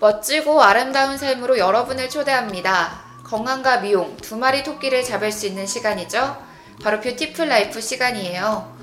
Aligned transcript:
멋지고 0.00 0.62
아름다운 0.62 1.18
삶으로 1.18 1.58
여러분을 1.58 2.08
초대합니다. 2.08 3.02
건강과 3.24 3.80
미용, 3.80 4.16
두 4.16 4.36
마리 4.36 4.64
토끼를 4.64 5.04
잡을 5.04 5.30
수 5.30 5.46
있는 5.46 5.66
시간이죠. 5.66 6.36
바로 6.82 7.00
뷰티풀 7.00 7.48
라이프 7.48 7.80
시간이에요. 7.80 8.80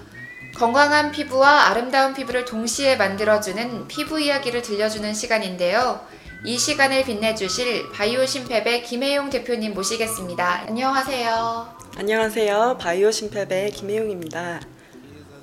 건강한 0.56 1.12
피부와 1.12 1.68
아름다운 1.68 2.14
피부를 2.14 2.46
동시에 2.46 2.96
만들어주는 2.96 3.88
피부 3.88 4.20
이야기를 4.20 4.62
들려주는 4.62 5.14
시간인데요. 5.14 6.00
이 6.46 6.58
시간을 6.58 7.04
빛내주실 7.04 7.92
바이오 7.92 8.22
신펩의 8.22 8.84
김혜용 8.84 9.30
대표님 9.32 9.74
모시겠습니다. 9.74 10.66
안녕하세요. 10.68 11.78
안녕하세요. 11.98 12.78
바이오 12.80 13.10
신펩의 13.10 13.72
김혜용입니다. 13.72 14.77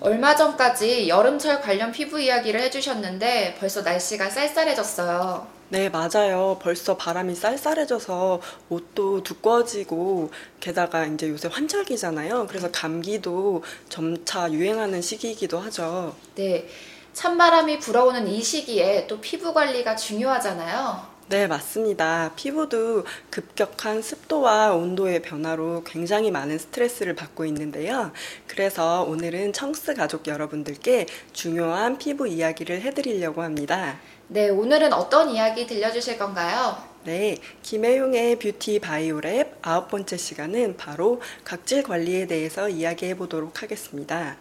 얼마 0.00 0.34
전까지 0.37 1.09
여름철 1.09 1.60
관련 1.60 1.92
피부 1.92 2.20
이야기를 2.20 2.60
해주셨는데 2.60 3.56
벌써 3.59 3.82
날씨가 3.82 4.30
쌀쌀해졌어요. 4.30 5.46
네, 5.70 5.88
맞아요. 5.88 6.59
벌써 6.62 6.96
바람이 6.96 7.34
쌀쌀해져서 7.34 8.41
옷도 8.69 9.22
두꺼워지고 9.22 10.30
게다가 10.60 11.06
이제 11.06 11.28
요새 11.28 11.48
환절기잖아요. 11.48 12.46
그래서 12.48 12.70
감기도 12.70 13.62
점차 13.88 14.50
유행하는 14.52 15.00
시기이기도 15.00 15.59
하죠. 15.59 16.14
네. 16.34 16.69
찬바람이 17.14 17.78
불어오는 17.78 18.27
이 18.28 18.42
시기에 18.42 19.06
또 19.06 19.20
피부 19.20 19.55
관리가 19.55 19.97
중요하잖아요. 19.97 21.13
네, 21.27 21.46
맞습니다. 21.46 22.33
피부도 22.37 23.05
급격한 23.30 24.02
습도와 24.02 24.74
온도의 24.74 25.23
변화로 25.23 25.83
굉장히 25.84 26.30
많은 26.30 26.59
스트레스를 26.59 27.14
받고 27.14 27.47
있는데요. 27.47 28.12
그래서 28.47 29.05
오늘은 29.05 29.55
청스 29.55 29.95
가족 29.95 30.27
여러분들께 30.27 31.06
중요한 31.33 31.97
피부 31.97 32.28
이야기를 32.28 32.83
해드리려고 32.83 33.42
합니다. 33.42 33.98
네, 34.28 34.50
오늘은 34.50 34.92
어떤 34.92 35.30
이야기 35.30 35.67
들려주실 35.67 36.19
건가요? 36.19 36.77
네, 37.05 37.39
김혜용의 37.62 38.39
뷰티 38.39 38.80
바이오랩 38.80 39.48
아홉 39.62 39.89
번째 39.89 40.19
시간은 40.19 40.77
바로 40.77 41.22
각질 41.42 41.83
관리에 41.83 42.27
대해서 42.27 42.69
이야기해 42.69 43.17
보도록 43.17 43.62
하겠습니다. 43.62 44.36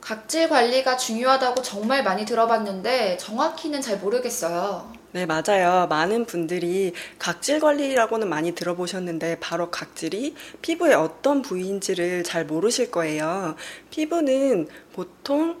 각질 0.00 0.48
관리가 0.48 0.96
중요하다고 0.96 1.60
정말 1.62 2.04
많이 2.04 2.24
들어봤는데 2.24 3.18
정확히는 3.18 3.82
잘 3.82 3.98
모르겠어요. 3.98 4.92
네, 5.16 5.24
맞아요. 5.24 5.86
많은 5.86 6.26
분들이 6.26 6.92
각질 7.18 7.58
관리라고는 7.58 8.28
많이 8.28 8.54
들어보셨는데 8.54 9.38
바로 9.40 9.70
각질이 9.70 10.34
피부의 10.60 10.92
어떤 10.94 11.40
부위인지를 11.40 12.22
잘 12.22 12.44
모르실 12.44 12.90
거예요. 12.90 13.56
피부는 13.90 14.68
보통 14.92 15.56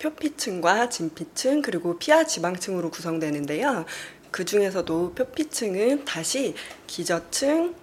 표피층과 0.00 0.88
진피층 0.88 1.62
그리고 1.62 1.96
피하 1.96 2.24
지방층으로 2.24 2.90
구성되는데요. 2.90 3.84
그 4.32 4.44
중에서도 4.44 5.14
표피층은 5.14 6.04
다시 6.04 6.54
기저층, 6.88 7.76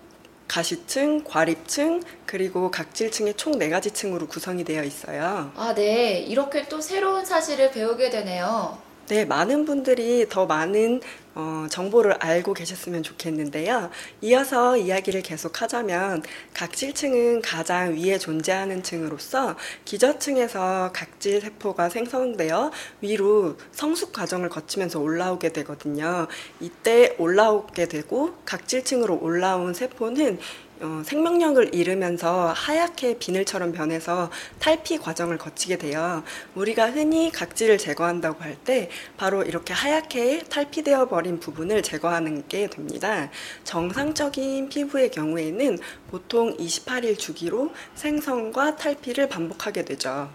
가시층, 0.49 1.23
과립층, 1.23 2.02
그리고 2.25 2.71
각질층의 2.71 3.36
총 3.36 3.58
네 3.58 3.69
가지 3.69 3.91
층으로 3.91 4.27
구성이 4.27 4.66
되어 4.66 4.83
있어요. 4.83 5.53
아, 5.55 5.73
네. 5.73 6.19
이렇게 6.19 6.67
또 6.67 6.81
새로운 6.81 7.23
사실을 7.25 7.71
배우게 7.71 8.09
되네요. 8.09 8.84
네, 9.08 9.23
많은 9.23 9.66
분들이 9.66 10.28
더 10.28 10.48
많은 10.48 11.00
어, 11.36 11.67
정보를 11.69 12.14
알고 12.19 12.53
계셨으면 12.53 13.03
좋겠는데요. 13.03 13.89
이어서 14.22 14.78
이야기를 14.78 15.22
계속하자면 15.22 16.23
각질층은 16.53 17.42
가장 17.42 17.94
위에 17.95 18.17
존재하는 18.17 18.81
층으로서 18.83 19.55
기저층에서 19.83 20.92
각질 20.94 21.42
세포가 21.42 21.89
생성되어 21.89 22.72
위로 23.02 23.58
성숙 23.73 24.14
과정을 24.14 24.47
거치면서 24.50 25.00
올라오게 25.02 25.50
되거든요. 25.50 26.27
이때 26.61 27.15
올라오게 27.17 27.88
되고 27.88 28.36
각질층으로 28.45 29.20
올라온 29.21 29.73
세포는 29.73 30.39
어, 30.82 31.02
생명력을 31.05 31.73
잃으면서 31.73 32.52
하얗게 32.52 33.17
비늘처럼 33.17 33.71
변해서 33.71 34.30
탈피 34.59 34.98
과정을 34.98 35.38
거치게 35.38 35.77
돼요. 35.77 36.21
우리가 36.54 36.92
흔히 36.92 37.32
각질을 37.32 37.77
제거한다고 37.77 38.43
할 38.43 38.55
때 38.65 38.89
바로 39.17 39.43
이렇게 39.43 39.73
하얗게 39.73 40.43
탈피되어 40.49 41.08
버린 41.08 41.24
부분을 41.39 41.81
제거하는 41.83 42.47
게 42.47 42.67
됩니다. 42.67 43.30
정상적인 43.63 44.69
피부의 44.69 45.11
경우에는 45.11 45.80
보통 46.09 46.55
28일 46.58 47.17
주기로 47.17 47.71
생성과 47.95 48.75
탈피를 48.77 49.27
반복하게 49.30 49.85
되죠. 49.85 50.30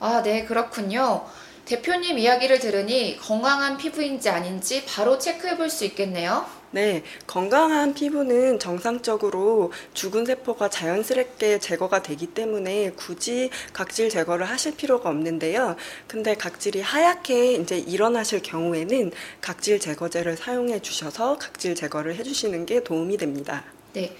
아, 0.00 0.22
네. 0.22 0.44
그렇군요. 0.44 1.24
대표님 1.64 2.18
이야기를 2.18 2.58
들으니 2.58 3.16
건강한 3.16 3.78
피부인지 3.78 4.28
아닌지 4.28 4.84
바로 4.86 5.18
체크해 5.18 5.56
볼 5.56 5.70
수 5.70 5.84
있겠네요. 5.86 6.44
네, 6.74 7.04
건강한 7.28 7.94
피부는 7.94 8.58
정상적으로 8.58 9.72
죽은 9.92 10.26
세포가 10.26 10.70
자연스럽게 10.70 11.60
제거가 11.60 12.02
되기 12.02 12.26
때문에 12.26 12.90
굳이 12.96 13.50
각질 13.72 14.10
제거를 14.10 14.46
하실 14.46 14.74
필요가 14.74 15.08
없는데요. 15.08 15.76
근데 16.08 16.34
각질이 16.34 16.80
하얗게 16.80 17.52
이제 17.52 17.78
일어나실 17.78 18.42
경우에는 18.42 19.12
각질 19.40 19.78
제거제를 19.78 20.36
사용해 20.36 20.80
주셔서 20.80 21.38
각질 21.38 21.76
제거를 21.76 22.16
해 22.16 22.24
주시는 22.24 22.66
게 22.66 22.82
도움이 22.82 23.18
됩니다. 23.18 23.62
네. 23.92 24.16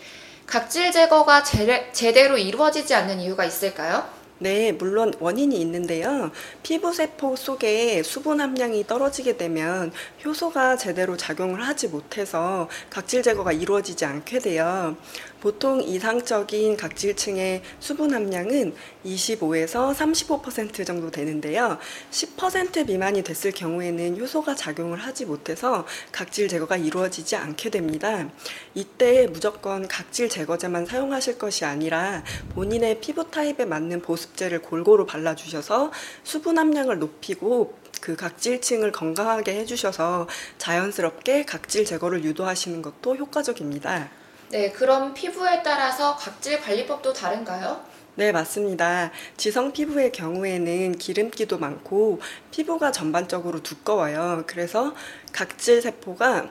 각질 0.46 0.92
제거가 0.92 1.42
제, 1.42 1.90
제대로 1.92 2.38
이루어지지 2.38 2.94
않는 2.94 3.18
이유가 3.18 3.44
있을까요? 3.44 4.08
네, 4.44 4.72
물론 4.72 5.14
원인이 5.20 5.58
있는데요. 5.58 6.30
피부 6.62 6.92
세포 6.92 7.34
속에 7.34 8.02
수분 8.02 8.42
함량이 8.42 8.86
떨어지게 8.86 9.38
되면 9.38 9.90
효소가 10.22 10.76
제대로 10.76 11.16
작용을 11.16 11.66
하지 11.66 11.88
못해서 11.88 12.68
각질 12.90 13.22
제거가 13.22 13.52
이루어지지 13.52 14.04
않게 14.04 14.40
돼요. 14.40 14.98
보통 15.44 15.82
이상적인 15.82 16.78
각질층의 16.78 17.60
수분 17.78 18.14
함량은 18.14 18.74
25에서 19.04 19.94
35% 19.94 20.86
정도 20.86 21.10
되는데요. 21.10 21.76
10% 22.10 22.86
미만이 22.86 23.22
됐을 23.22 23.52
경우에는 23.52 24.18
효소가 24.18 24.54
작용을 24.54 24.98
하지 24.98 25.26
못해서 25.26 25.86
각질 26.12 26.48
제거가 26.48 26.78
이루어지지 26.78 27.36
않게 27.36 27.68
됩니다. 27.68 28.26
이때 28.74 29.26
무조건 29.26 29.86
각질 29.86 30.30
제거제만 30.30 30.86
사용하실 30.86 31.36
것이 31.36 31.66
아니라 31.66 32.24
본인의 32.54 33.00
피부 33.00 33.30
타입에 33.30 33.66
맞는 33.66 34.00
보습 34.00 34.33
제를 34.36 34.60
골고루 34.62 35.06
발라주셔서 35.06 35.92
수분 36.22 36.58
함량을 36.58 36.98
높이고 36.98 37.78
그 38.00 38.16
각질층을 38.16 38.92
건강하게 38.92 39.54
해주셔서 39.60 40.28
자연스럽게 40.58 41.44
각질 41.44 41.84
제거를 41.84 42.24
유도하시는 42.24 42.82
것도 42.82 43.16
효과적입니다. 43.16 44.10
네, 44.50 44.70
그럼 44.70 45.14
피부에 45.14 45.62
따라서 45.62 46.14
각질 46.16 46.60
관리법도 46.60 47.12
다른가요? 47.12 47.82
네, 48.16 48.30
맞습니다. 48.30 49.10
지성 49.36 49.72
피부의 49.72 50.12
경우에는 50.12 50.98
기름기도 50.98 51.58
많고 51.58 52.20
피부가 52.52 52.92
전반적으로 52.92 53.62
두꺼워요. 53.62 54.44
그래서 54.46 54.94
각질 55.32 55.82
세포가 55.82 56.50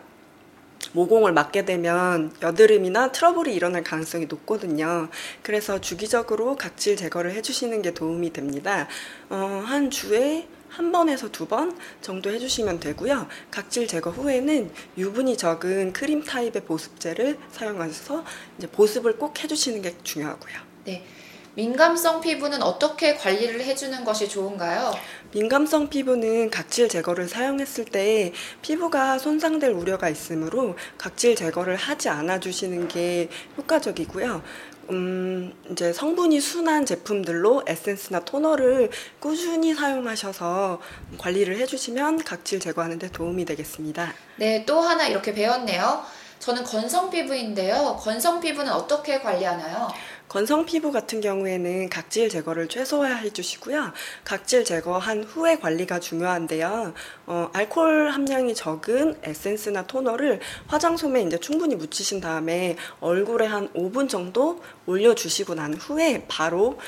모공을 0.93 1.33
맞게 1.33 1.65
되면 1.65 2.31
여드름이나 2.41 3.11
트러블이 3.11 3.53
일어날 3.53 3.83
가능성이 3.83 4.25
높거든요. 4.27 5.09
그래서 5.41 5.81
주기적으로 5.81 6.55
각질 6.55 6.95
제거를 6.95 7.31
해주시는 7.33 7.81
게 7.81 7.93
도움이 7.93 8.31
됩니다. 8.33 8.87
어, 9.29 9.63
한 9.65 9.89
주에 9.89 10.47
한 10.69 10.91
번에서 10.91 11.29
두 11.31 11.45
번 11.45 11.77
정도 12.01 12.31
해주시면 12.31 12.79
되고요. 12.79 13.27
각질 13.51 13.87
제거 13.87 14.09
후에는 14.09 14.71
유분이 14.97 15.37
적은 15.37 15.93
크림 15.93 16.23
타입의 16.23 16.63
보습제를 16.65 17.37
사용하셔서 17.51 18.23
이제 18.57 18.67
보습을 18.67 19.17
꼭 19.17 19.43
해주시는 19.43 19.81
게 19.83 19.95
중요하고요. 20.03 20.55
네. 20.85 21.05
민감성 21.55 22.19
피부는 22.19 22.63
어떻게 22.63 23.15
관리를 23.15 23.61
해주는 23.63 24.03
것이 24.03 24.27
좋은가요? 24.27 24.91
민감성 25.33 25.87
피부는 25.87 26.49
각질 26.49 26.89
제거를 26.89 27.27
사용했을 27.27 27.85
때 27.85 28.33
피부가 28.63 29.19
손상될 29.19 29.69
우려가 29.71 30.09
있으므로 30.09 30.75
각질 30.97 31.35
제거를 31.35 31.75
하지 31.75 32.09
않아 32.09 32.39
주시는 32.39 32.87
게 32.87 33.29
효과적이고요. 33.57 34.41
음, 34.89 35.53
이제 35.71 35.93
성분이 35.93 36.41
순한 36.41 36.85
제품들로 36.87 37.63
에센스나 37.67 38.21
토너를 38.21 38.89
꾸준히 39.19 39.75
사용하셔서 39.75 40.81
관리를 41.19 41.57
해주시면 41.57 42.23
각질 42.23 42.59
제거하는 42.59 42.97
데 42.97 43.09
도움이 43.09 43.45
되겠습니다. 43.45 44.11
네, 44.37 44.65
또 44.65 44.81
하나 44.81 45.07
이렇게 45.07 45.33
배웠네요. 45.33 46.03
저는 46.39 46.65
건성 46.65 47.09
피부인데요. 47.09 47.97
건성 48.01 48.41
피부는 48.41 48.69
어떻게 48.73 49.21
관리하나요? 49.21 49.87
건성 50.33 50.65
피부 50.65 50.91
같은 50.91 51.21
경우에는 51.21 51.89
각질 51.89 52.27
제거를 52.27 52.67
최소화해 52.67 53.29
주시고요. 53.29 53.93
각질 54.23 54.65
제거한 54.65 55.23
후에 55.23 55.59
관리가 55.59 55.99
중요한데요. 55.99 56.95
어, 57.27 57.51
알코올 57.53 58.09
함량이 58.09 58.55
적은 58.55 59.19
에센스나 59.21 59.85
토너를 59.85 60.39
화장솜에 60.65 61.21
이제 61.21 61.37
충분히 61.37 61.75
묻히신 61.75 62.19
다음에 62.19 62.77
얼굴에 62.99 63.45
한 63.45 63.71
5분 63.73 64.09
정도 64.09 64.59
올려주시고 64.87 65.53
난 65.53 65.75
후에 65.75 66.25
바로 66.27 66.79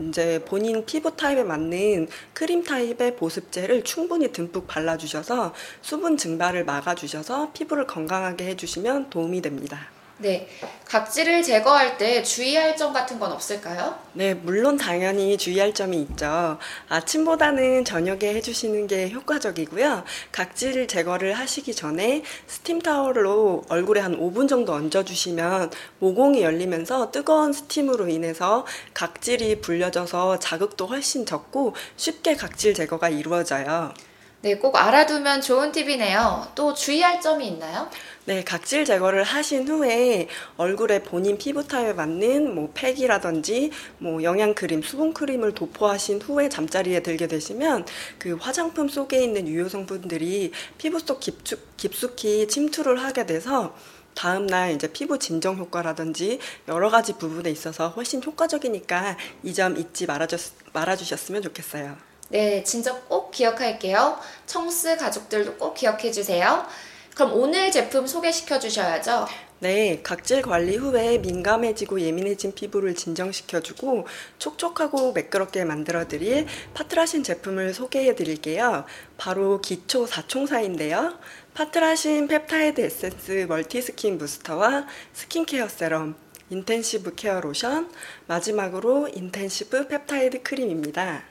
이제 0.00 0.44
본인 0.44 0.84
피부 0.84 1.14
타입에 1.14 1.44
맞는 1.44 2.08
크림 2.32 2.64
타입의 2.64 3.14
보습제를 3.14 3.84
충분히 3.84 4.32
듬뿍 4.32 4.66
발라주셔서 4.66 5.54
수분 5.82 6.16
증발을 6.16 6.64
막아주셔서 6.64 7.52
피부를 7.52 7.86
건강하게 7.86 8.46
해주시면 8.46 9.10
도움이 9.10 9.40
됩니다. 9.40 9.97
네. 10.20 10.48
각질을 10.84 11.42
제거할 11.42 11.96
때 11.96 12.22
주의할 12.22 12.76
점 12.76 12.92
같은 12.92 13.18
건 13.20 13.30
없을까요? 13.30 13.96
네, 14.14 14.34
물론 14.34 14.76
당연히 14.76 15.38
주의할 15.38 15.72
점이 15.72 16.00
있죠. 16.02 16.58
아침보다는 16.88 17.84
저녁에 17.84 18.34
해주시는 18.34 18.88
게 18.88 19.10
효과적이고요. 19.10 20.04
각질 20.32 20.88
제거를 20.88 21.34
하시기 21.34 21.74
전에 21.74 22.24
스팀 22.48 22.80
타월로 22.80 23.64
얼굴에 23.68 24.00
한 24.00 24.18
5분 24.18 24.48
정도 24.48 24.72
얹어주시면 24.72 25.70
모공이 26.00 26.42
열리면서 26.42 27.12
뜨거운 27.12 27.52
스팀으로 27.52 28.08
인해서 28.08 28.66
각질이 28.94 29.60
불려져서 29.60 30.40
자극도 30.40 30.86
훨씬 30.86 31.26
적고 31.26 31.74
쉽게 31.96 32.34
각질 32.34 32.74
제거가 32.74 33.08
이루어져요. 33.10 33.92
네, 34.40 34.56
꼭 34.56 34.76
알아두면 34.76 35.40
좋은 35.40 35.72
팁이네요. 35.72 36.52
또 36.54 36.72
주의할 36.74 37.20
점이 37.20 37.46
있나요? 37.48 37.90
네, 38.24 38.44
각질 38.44 38.84
제거를 38.84 39.24
하신 39.24 39.66
후에 39.68 40.28
얼굴에 40.56 41.02
본인 41.02 41.38
피부 41.38 41.66
타입에 41.66 41.94
맞는 41.94 42.54
뭐 42.54 42.70
팩이라든지 42.74 43.70
뭐 43.98 44.22
영양 44.22 44.54
크림, 44.54 44.82
수분 44.82 45.14
크림을 45.14 45.54
도포하신 45.54 46.20
후에 46.22 46.48
잠자리에 46.50 47.00
들게 47.02 47.26
되시면 47.26 47.86
그 48.18 48.34
화장품 48.34 48.88
속에 48.88 49.22
있는 49.24 49.48
유효 49.48 49.68
성분들이 49.68 50.52
피부 50.76 51.00
속 51.00 51.20
깊숙, 51.20 51.76
깊숙이 51.76 52.46
침투를 52.48 53.02
하게 53.02 53.24
돼서 53.26 53.74
다음날 54.14 54.72
이제 54.72 54.88
피부 54.92 55.18
진정 55.18 55.56
효과라든지 55.56 56.38
여러 56.68 56.90
가지 56.90 57.14
부분에 57.14 57.50
있어서 57.50 57.88
훨씬 57.88 58.22
효과적이니까 58.22 59.16
이 59.44 59.52
점 59.54 59.76
잊지 59.76 60.06
말아주, 60.06 60.36
말아주셨으면 60.72 61.42
좋겠어요. 61.42 62.07
네, 62.28 62.62
진짜 62.62 62.94
꼭 63.08 63.30
기억할게요. 63.30 64.18
청스 64.46 64.96
가족들도 64.96 65.56
꼭 65.56 65.74
기억해 65.74 66.10
주세요. 66.10 66.66
그럼 67.14 67.32
오늘 67.32 67.70
제품 67.70 68.06
소개시켜 68.06 68.58
주셔야죠. 68.58 69.26
네, 69.60 70.00
각질 70.04 70.42
관리 70.42 70.76
후에 70.76 71.18
민감해지고 71.18 72.00
예민해진 72.00 72.54
피부를 72.54 72.94
진정시켜주고 72.94 74.06
촉촉하고 74.38 75.12
매끄럽게 75.12 75.64
만들어드릴 75.64 76.46
파트라신 76.74 77.24
제품을 77.24 77.74
소개해 77.74 78.14
드릴게요. 78.14 78.84
바로 79.16 79.60
기초 79.60 80.06
4총사인데요. 80.06 81.18
파트라신 81.54 82.28
펩타이드 82.28 82.80
에센스 82.82 83.46
multi-skin 83.48 84.18
booster와 84.18 84.86
스킨케어 85.12 85.66
세럼, 85.66 86.14
intensive 86.50 87.16
care 87.16 87.40
로션, 87.40 87.90
마지막으로 88.28 89.08
intensive 89.08 89.88
펩타이드 89.88 90.42
크림입니다. 90.42 91.24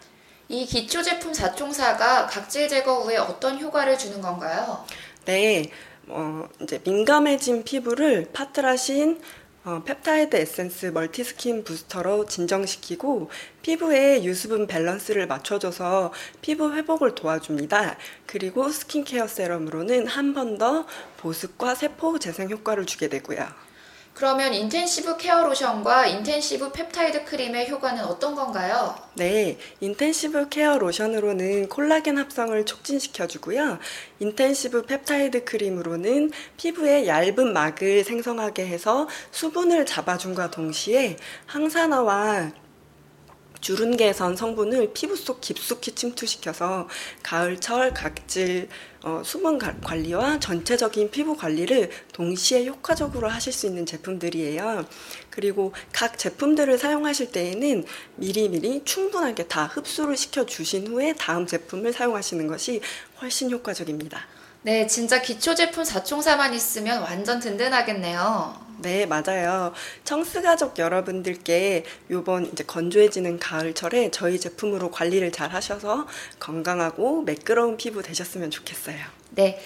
이 0.50 0.66
기초 0.66 1.02
제품 1.04 1.32
4총사가 1.34 2.28
각질 2.30 2.68
제거 2.70 3.02
후에 3.02 3.18
어떤 3.18 3.60
효과를 3.60 3.98
주는 3.98 4.22
건가요? 4.22 4.86
네, 5.26 5.70
어, 6.08 6.48
이제 6.62 6.80
민감해진 6.86 7.64
피부를 7.64 8.30
파트라신 8.32 9.22
어, 9.66 9.84
펩타이드 9.84 10.38
에센스 10.38 10.86
multi-skin 10.88 11.66
booster로 11.66 12.26
진정시키고 12.26 13.30
피부의 13.62 14.24
유수분 14.26 14.66
밸런스를 14.68 15.28
맞춰줘서 15.28 16.14
피부 16.42 16.74
회복을 16.74 17.16
도와줍니다. 17.16 17.98
그리고 18.26 18.70
스킨케어 18.70 19.28
세럼으로는 19.28 20.08
한 20.08 20.34
번 20.34 20.58
더 20.58 20.86
보습과 21.18 21.76
세포 21.76 22.18
재생 22.20 22.50
효과를 22.50 22.86
주게 22.86 23.10
되고요. 23.10 23.46
그러면 24.18 24.52
intensive 24.52 25.18
care 25.18 25.44
로션과 25.44 26.08
intensive 26.08 26.72
펩타이드 26.72 27.24
크림의 27.24 27.70
효과는 27.70 28.04
어떤 28.04 28.34
건가요? 28.34 28.96
네, 29.14 29.60
intensive 29.80 30.50
care 30.50 30.80
로션으로는 30.80 31.70
콜라겐 31.70 32.18
합성을 32.18 32.66
촉진시켜주고요. 32.66 33.78
intensive 34.18 34.88
펩타이드 34.88 35.44
크림으로는 35.44 36.32
피부에 36.58 37.06
얇은 37.06 37.54
막을 37.54 38.04
생성하게 38.04 38.66
해서 38.66 39.08
수분을 39.30 39.86
잡아준과 39.86 40.50
동시에 40.50 41.18
항산화와 41.46 42.54
주름 43.62 43.98
개선 43.98 44.36
성분을 44.36 44.94
피부 44.94 45.16
속 45.16 45.42
깊숙이 45.42 45.92
침투시켜서 45.92 46.88
가을철 47.22 47.94
각질 47.94 48.70
어, 49.08 49.22
수분 49.24 49.58
관리와 49.58 50.38
전체적인 50.42 51.12
피부 51.12 51.38
관리를 51.38 51.90
동시에 52.12 52.66
효과적으로 52.66 53.30
하실 53.30 53.54
수 53.54 53.66
있는 53.66 53.86
제품들이에요. 53.86 54.86
그리고 55.30 55.72
각 55.94 56.20
제품들을 56.20 56.78
사용하실 56.78 57.32
때에는 57.32 57.86
미리미리 58.18 58.82
충분하게 58.84 59.48
다 59.48 59.64
흡수를 59.68 60.18
시켜 60.18 60.46
주신 60.46 60.88
후에 60.88 61.14
다음 61.18 61.48
제품을 61.48 61.94
사용하시는 61.94 62.48
것이 62.48 62.82
훨씬 63.22 63.50
효과적입니다. 63.50 64.20
네, 64.64 64.86
진짜 64.88 65.22
기초 65.22 65.56
제품 65.56 65.86
4총사만 65.86 66.54
있으면 66.54 67.02
완전 67.02 67.40
든든하겠네요. 67.40 68.67
네, 68.80 69.06
맞아요. 69.06 69.74
청스 70.04 70.42
가족 70.42 70.78
여러분들께 70.78 71.84
요번 72.12 72.46
이제 72.46 72.64
건조해지는 72.64 73.40
가을철에 73.40 74.12
저희 74.12 74.40
제품으로 74.40 74.92
관리를 74.92 75.32
잘 75.32 75.50
하셔서 75.50 76.08
건강하고 76.40 77.24
매끄러운 77.24 77.78
피부 77.78 78.04
되셨으면 78.04 78.52
좋겠어요. 78.52 78.98
네. 79.32 79.60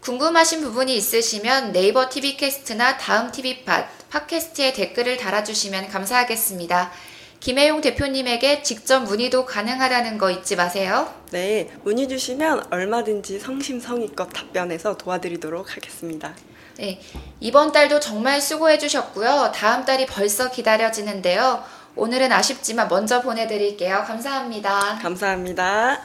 궁금하신 0.00 0.60
부분이 0.60 0.94
있으시면 0.96 1.72
네이버 1.72 2.10
TV 2.10 2.36
캐스트나 2.36 2.98
다음 2.98 3.32
TV 3.32 3.64
팟, 3.64 3.88
팟캐스트에 4.10 4.74
댓글을 4.74 5.16
달아주시면 5.16 5.88
감사하겠습니다. 5.88 6.92
김혜용 7.40 7.80
대표님에게 7.80 8.62
직접 8.62 9.00
문의도 9.00 9.44
가능하다는 9.44 10.18
거 10.18 10.30
잊지 10.30 10.56
마세요. 10.56 11.12
네, 11.30 11.70
문의 11.84 12.08
주시면 12.08 12.68
얼마든지 12.70 13.38
성심성의껏 13.38 14.30
답변해서 14.32 14.96
도와드리도록 14.96 15.76
하겠습니다. 15.76 16.34
네, 16.76 17.00
이번 17.40 17.72
달도 17.72 18.00
정말 18.00 18.40
수고해 18.40 18.78
주셨고요. 18.78 19.52
다음 19.54 19.84
달이 19.84 20.06
벌써 20.06 20.50
기다려지는데요. 20.50 21.62
오늘은 21.96 22.32
아쉽지만 22.32 22.88
먼저 22.88 23.22
보내드릴게요. 23.22 24.04
감사합니다. 24.06 24.98
감사합니다. 25.00 26.00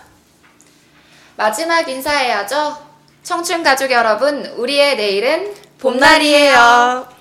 마지막 1.35 1.87
인사해야죠. 1.87 2.77
청춘 3.23 3.63
가족 3.63 3.91
여러분, 3.91 4.45
우리의 4.57 4.97
내일은 4.97 5.53
봄날이에요. 5.79 7.18